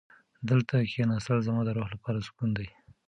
[0.49, 2.67] دلته کښېناستل زما د روح لپاره سکون دی.